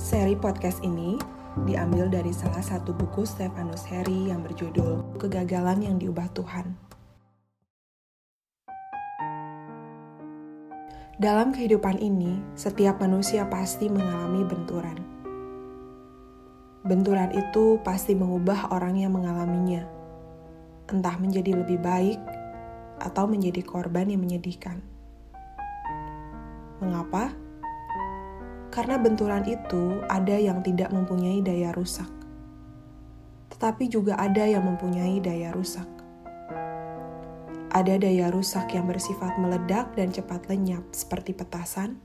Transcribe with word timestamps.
Seri 0.00 0.32
podcast 0.32 0.80
ini 0.80 1.20
diambil 1.68 2.08
dari 2.08 2.32
salah 2.32 2.64
satu 2.64 2.96
buku 2.96 3.28
Stefanus 3.28 3.84
Harry 3.92 4.32
yang 4.32 4.40
berjudul 4.40 5.20
Kegagalan 5.20 5.84
yang 5.84 6.00
Diubah 6.00 6.24
Tuhan. 6.32 6.72
Dalam 11.20 11.52
kehidupan 11.52 12.00
ini, 12.00 12.40
setiap 12.56 12.96
manusia 12.96 13.44
pasti 13.52 13.92
mengalami 13.92 14.40
benturan. 14.48 14.96
Benturan 16.80 17.36
itu 17.36 17.76
pasti 17.84 18.16
mengubah 18.16 18.72
orang 18.72 19.04
yang 19.04 19.12
mengalaminya, 19.12 19.84
entah 20.88 21.20
menjadi 21.20 21.60
lebih 21.60 21.76
baik 21.76 22.16
atau 23.04 23.28
menjadi 23.28 23.60
korban 23.60 24.08
yang 24.08 24.24
menyedihkan. 24.24 24.80
Mengapa? 26.80 27.36
Karena 28.70 29.02
benturan 29.02 29.42
itu 29.50 29.98
ada 30.06 30.38
yang 30.38 30.62
tidak 30.62 30.94
mempunyai 30.94 31.42
daya 31.42 31.74
rusak, 31.74 32.06
tetapi 33.50 33.90
juga 33.90 34.14
ada 34.14 34.46
yang 34.46 34.62
mempunyai 34.62 35.18
daya 35.18 35.50
rusak. 35.50 35.90
Ada 37.70 37.98
daya 37.98 38.30
rusak 38.30 38.70
yang 38.74 38.86
bersifat 38.86 39.38
meledak 39.42 39.90
dan 39.98 40.14
cepat 40.14 40.46
lenyap, 40.46 40.86
seperti 40.94 41.34
petasan. 41.34 41.98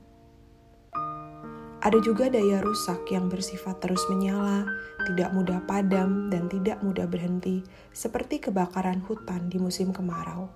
Ada 1.86 2.02
juga 2.02 2.26
daya 2.26 2.58
rusak 2.58 3.14
yang 3.14 3.30
bersifat 3.30 3.78
terus 3.78 4.02
menyala, 4.10 4.66
tidak 5.06 5.30
mudah 5.38 5.62
padam, 5.70 6.34
dan 6.34 6.50
tidak 6.50 6.82
mudah 6.82 7.06
berhenti, 7.06 7.62
seperti 7.94 8.42
kebakaran 8.42 9.06
hutan 9.06 9.46
di 9.46 9.62
musim 9.62 9.94
kemarau. 9.94 10.50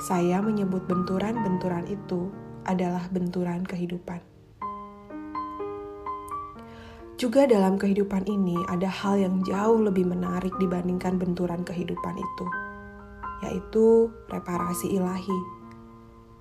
Saya 0.00 0.40
menyebut 0.40 0.88
benturan-benturan 0.88 1.84
itu 1.92 2.47
adalah 2.68 3.08
benturan 3.08 3.64
kehidupan. 3.64 4.20
Juga 7.18 7.50
dalam 7.50 7.74
kehidupan 7.74 8.30
ini 8.30 8.54
ada 8.70 8.86
hal 8.86 9.18
yang 9.18 9.42
jauh 9.42 9.82
lebih 9.82 10.06
menarik 10.06 10.54
dibandingkan 10.62 11.18
benturan 11.18 11.66
kehidupan 11.66 12.14
itu, 12.14 12.46
yaitu 13.42 14.06
reparasi 14.30 14.94
ilahi, 14.94 15.38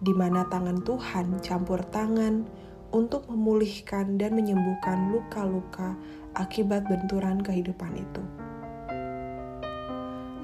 di 0.05 0.13
mana 0.13 0.45
tangan 0.45 0.77
Tuhan 0.85 1.41
campur 1.41 1.81
tangan 1.89 2.45
untuk 2.93 3.25
memulihkan 3.25 4.21
dan 4.21 4.37
menyembuhkan 4.37 5.09
luka-luka 5.09 5.97
akibat 6.37 6.85
benturan 6.85 7.41
kehidupan 7.41 7.97
itu. 7.97 8.21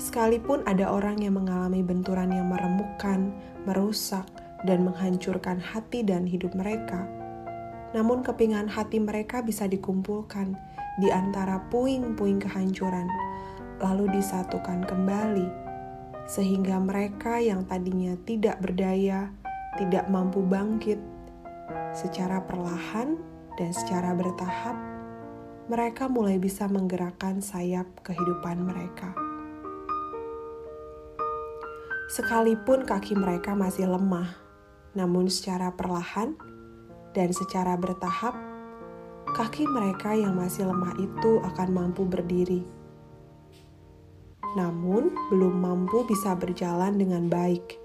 Sekalipun 0.02 0.66
ada 0.66 0.90
orang 0.90 1.22
yang 1.22 1.38
mengalami 1.38 1.86
benturan 1.86 2.34
yang 2.34 2.50
meremukkan, 2.50 3.30
merusak, 3.70 4.26
dan 4.64 4.88
menghancurkan 4.88 5.60
hati 5.60 6.04
dan 6.04 6.28
hidup 6.28 6.56
mereka. 6.56 7.08
Namun 7.94 8.26
kepingan 8.26 8.66
hati 8.68 8.98
mereka 8.98 9.46
bisa 9.46 9.70
dikumpulkan 9.70 10.58
di 10.98 11.14
antara 11.14 11.62
puing-puing 11.70 12.42
kehancuran, 12.42 13.06
lalu 13.78 14.10
disatukan 14.18 14.82
kembali, 14.88 15.48
sehingga 16.26 16.82
mereka 16.82 17.38
yang 17.38 17.68
tadinya 17.70 18.18
tidak 18.26 18.58
berdaya, 18.64 19.30
tidak 19.78 20.10
mampu 20.10 20.42
bangkit, 20.42 20.98
secara 21.94 22.42
perlahan 22.42 23.18
dan 23.58 23.70
secara 23.70 24.18
bertahap, 24.18 24.74
mereka 25.70 26.10
mulai 26.10 26.42
bisa 26.42 26.66
menggerakkan 26.66 27.40
sayap 27.40 27.86
kehidupan 28.02 28.58
mereka. 28.66 29.14
Sekalipun 32.12 32.86
kaki 32.86 33.18
mereka 33.18 33.58
masih 33.58 33.90
lemah, 33.90 34.43
namun 34.94 35.26
secara 35.26 35.74
perlahan 35.74 36.38
dan 37.18 37.30
secara 37.34 37.74
bertahap, 37.78 38.38
kaki 39.34 39.66
mereka 39.66 40.14
yang 40.14 40.38
masih 40.38 40.70
lemah 40.70 40.94
itu 41.02 41.42
akan 41.42 41.70
mampu 41.74 42.06
berdiri. 42.06 42.62
Namun, 44.54 45.10
belum 45.34 45.66
mampu 45.66 46.06
bisa 46.06 46.38
berjalan 46.38 46.94
dengan 47.02 47.26
baik, 47.26 47.82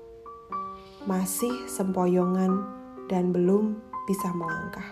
masih 1.09 1.53
sempoyongan, 1.65 2.61
dan 3.09 3.33
belum 3.33 3.81
bisa 4.05 4.29
melangkah. 4.37 4.85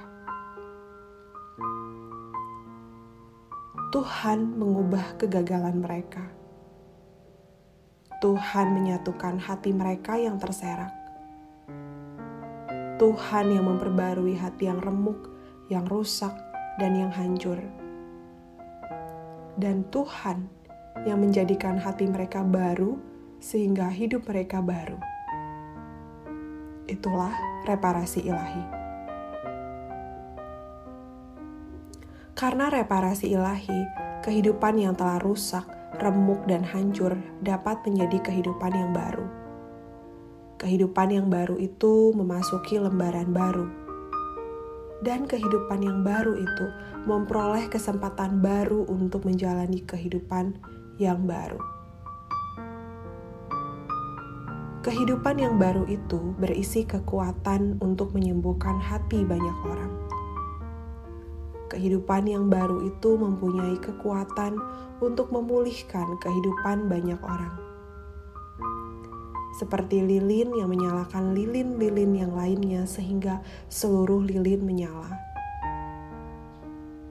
Tuhan 3.93 4.57
mengubah 4.57 5.21
kegagalan 5.21 5.85
mereka. 5.85 6.25
Tuhan 8.25 8.73
menyatukan 8.73 9.37
hati 9.37 9.77
mereka 9.77 10.17
yang 10.17 10.41
terserak 10.41 10.96
Tuhan 12.97 13.53
yang 13.53 13.69
memperbarui 13.69 14.41
hati 14.41 14.73
yang 14.73 14.81
remuk, 14.81 15.29
yang 15.69 15.85
rusak, 15.85 16.33
dan 16.81 16.97
yang 16.97 17.13
hancur. 17.13 17.61
Dan 19.61 19.85
Tuhan 19.93 20.49
yang 21.05 21.21
menjadikan 21.21 21.77
hati 21.77 22.09
mereka 22.09 22.41
baru 22.41 22.97
sehingga 23.37 23.93
hidup 23.93 24.25
mereka 24.25 24.65
baru. 24.65 24.97
Itulah 26.89 27.37
reparasi 27.69 28.25
ilahi. 28.25 28.65
Karena 32.33 32.73
reparasi 32.73 33.29
ilahi, 33.29 33.81
kehidupan 34.25 34.81
yang 34.81 34.97
telah 34.97 35.21
rusak, 35.21 35.69
remuk, 36.01 36.49
dan 36.49 36.65
hancur 36.65 37.13
dapat 37.45 37.77
menjadi 37.85 38.25
kehidupan 38.25 38.73
yang 38.73 38.97
baru 38.97 39.46
Kehidupan 40.57 41.13
yang 41.13 41.29
baru 41.29 41.61
itu 41.61 42.17
memasuki 42.17 42.81
lembaran 42.81 43.29
baru. 43.29 43.69
Dan 45.05 45.29
kehidupan 45.29 45.85
yang 45.85 46.01
baru 46.01 46.33
itu 46.33 46.67
memperoleh 47.05 47.69
kesempatan 47.69 48.41
baru 48.41 48.89
untuk 48.89 49.29
menjalani 49.29 49.85
kehidupan 49.85 50.57
yang 50.97 51.29
baru. 51.29 51.61
Kehidupan 54.81 55.37
yang 55.37 55.61
baru 55.61 55.85
itu 55.93 56.33
berisi 56.41 56.89
kekuatan 56.89 57.77
untuk 57.85 58.17
menyembuhkan 58.17 58.81
hati 58.81 59.29
banyak 59.29 59.59
orang. 59.61 59.93
Kehidupan 61.69 62.33
yang 62.33 62.49
baru 62.49 62.81
itu 62.81 63.21
mempunyai 63.21 63.77
kekuatan 63.77 64.57
untuk 65.05 65.29
memulihkan 65.29 66.17
kehidupan 66.17 66.89
banyak 66.89 67.21
orang 67.21 67.66
seperti 69.57 70.05
lilin 70.05 70.53
yang 70.53 70.69
menyalakan 70.69 71.33
lilin-lilin 71.33 72.13
yang 72.13 72.33
lainnya 72.37 72.85
sehingga 72.85 73.41
seluruh 73.73 74.21
lilin 74.21 74.61
menyala. 74.61 75.17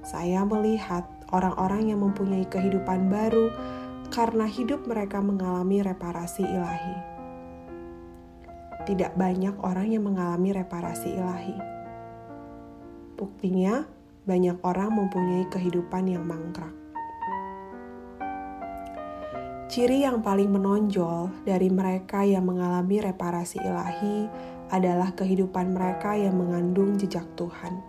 Saya 0.06 0.46
melihat 0.46 1.10
orang-orang 1.34 1.90
yang 1.90 2.06
mempunyai 2.06 2.46
kehidupan 2.46 3.10
baru 3.10 3.50
karena 4.14 4.46
hidup 4.46 4.86
mereka 4.86 5.18
mengalami 5.18 5.82
reparasi 5.82 6.46
ilahi. 6.46 6.98
Tidak 8.86 9.18
banyak 9.18 9.58
orang 9.66 9.90
yang 9.90 10.06
mengalami 10.06 10.54
reparasi 10.54 11.18
ilahi. 11.18 11.58
Buktinya, 13.18 13.90
banyak 14.30 14.62
orang 14.62 14.94
mempunyai 14.94 15.50
kehidupan 15.50 16.06
yang 16.06 16.22
mangkrak. 16.30 16.85
Ciri 19.76 20.08
yang 20.08 20.24
paling 20.24 20.56
menonjol 20.56 21.44
dari 21.44 21.68
mereka 21.68 22.24
yang 22.24 22.48
mengalami 22.48 23.04
reparasi 23.04 23.60
ilahi 23.60 24.24
adalah 24.72 25.12
kehidupan 25.12 25.76
mereka 25.76 26.16
yang 26.16 26.40
mengandung 26.40 26.96
jejak 26.96 27.28
Tuhan. 27.36 27.84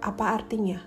Apa 0.00 0.40
artinya? 0.40 0.80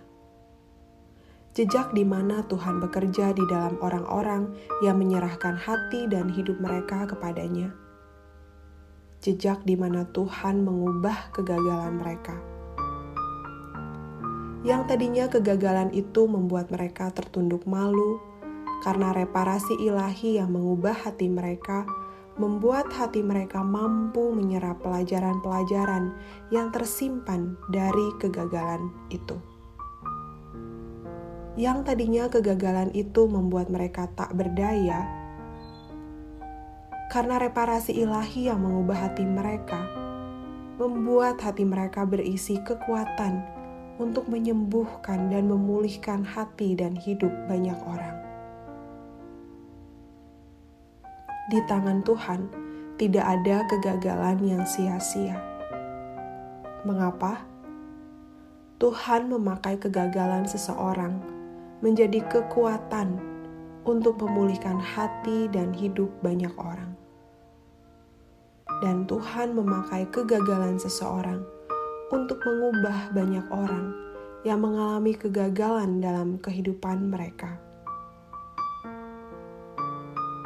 Jejak 1.54 1.94
di 1.94 2.02
mana 2.02 2.42
Tuhan 2.50 2.82
bekerja 2.82 3.38
di 3.38 3.46
dalam 3.46 3.78
orang-orang 3.86 4.50
yang 4.82 4.98
menyerahkan 4.98 5.62
hati 5.62 6.10
dan 6.10 6.34
hidup 6.34 6.58
mereka 6.58 7.06
kepadanya. 7.06 7.70
Jejak 9.22 9.62
di 9.62 9.78
mana 9.78 10.10
Tuhan 10.10 10.66
mengubah 10.66 11.30
kegagalan 11.38 12.02
mereka. 12.02 12.34
Yang 14.66 14.82
tadinya 14.90 15.30
kegagalan 15.30 15.94
itu 15.94 16.26
membuat 16.26 16.74
mereka 16.74 17.14
tertunduk 17.14 17.70
malu, 17.70 18.33
karena 18.84 19.16
reparasi 19.16 19.80
ilahi 19.80 20.44
yang 20.44 20.52
mengubah 20.52 20.92
hati 20.92 21.32
mereka, 21.32 21.88
membuat 22.36 22.92
hati 22.92 23.24
mereka 23.24 23.64
mampu 23.64 24.36
menyerap 24.36 24.84
pelajaran-pelajaran 24.84 26.12
yang 26.52 26.68
tersimpan 26.76 27.56
dari 27.72 28.12
kegagalan 28.20 28.92
itu. 29.08 29.40
Yang 31.56 31.88
tadinya 31.88 32.28
kegagalan 32.28 32.92
itu 32.92 33.30
membuat 33.30 33.72
mereka 33.72 34.12
tak 34.20 34.36
berdaya, 34.36 35.08
karena 37.14 37.38
reparasi 37.40 37.94
ilahi 37.94 38.50
yang 38.52 38.66
mengubah 38.66 39.08
hati 39.08 39.24
mereka, 39.24 39.86
membuat 40.82 41.38
hati 41.40 41.62
mereka 41.62 42.04
berisi 42.10 42.58
kekuatan 42.66 43.46
untuk 44.02 44.26
menyembuhkan 44.26 45.30
dan 45.30 45.46
memulihkan 45.46 46.26
hati 46.26 46.74
dan 46.74 46.98
hidup 46.98 47.30
banyak 47.46 47.78
orang. 47.86 48.33
Di 51.52 51.60
tangan 51.68 52.00
Tuhan 52.08 52.48
tidak 52.96 53.26
ada 53.26 53.68
kegagalan 53.68 54.40
yang 54.48 54.64
sia-sia. 54.64 55.36
Mengapa? 56.88 57.44
Tuhan 58.80 59.32
memakai 59.32 59.80
kegagalan 59.80 60.48
seseorang 60.48 61.20
menjadi 61.84 62.24
kekuatan 62.32 63.20
untuk 63.84 64.20
memulihkan 64.24 64.80
hati 64.80 65.52
dan 65.52 65.76
hidup 65.76 66.08
banyak 66.24 66.52
orang. 66.56 66.96
Dan 68.80 69.04
Tuhan 69.08 69.56
memakai 69.56 70.08
kegagalan 70.12 70.80
seseorang 70.80 71.44
untuk 72.12 72.40
mengubah 72.44 73.12
banyak 73.12 73.48
orang 73.52 73.92
yang 74.44 74.60
mengalami 74.60 75.16
kegagalan 75.16 76.04
dalam 76.04 76.40
kehidupan 76.40 77.08
mereka. 77.08 77.60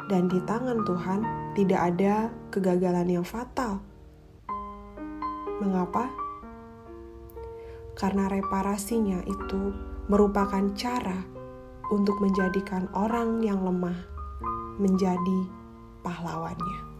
Dan 0.08 0.32
di 0.32 0.40
tangan 0.48 0.88
Tuhan 0.88 1.20
tidak 1.52 1.80
ada 1.94 2.32
kegagalan 2.48 3.20
yang 3.20 3.26
fatal. 3.28 3.84
Mengapa? 5.60 6.08
Karena 7.92 8.30
reparasinya 8.32 9.20
itu 9.28 9.76
merupakan 10.08 10.64
cara 10.72 11.20
untuk 11.92 12.16
menjadikan 12.24 12.88
orang 12.96 13.44
yang 13.44 13.60
lemah 13.60 13.96
menjadi 14.80 15.40
pahlawannya. 16.00 16.97